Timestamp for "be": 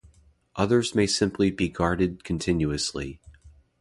1.51-1.69